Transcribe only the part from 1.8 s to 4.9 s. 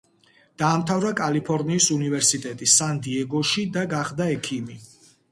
უნივერსიტეტი სან-დიეგოში და გახდა ექიმი.